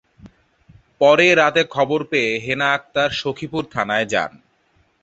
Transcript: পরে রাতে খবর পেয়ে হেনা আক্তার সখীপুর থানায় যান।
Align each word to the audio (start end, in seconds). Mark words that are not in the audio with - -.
পরে 1.01 1.27
রাতে 1.35 1.61
খবর 1.69 1.99
পেয়ে 2.03 2.31
হেনা 2.45 2.67
আক্তার 2.73 3.09
সখীপুর 3.11 3.63
থানায় 3.73 4.07
যান। 4.07 4.31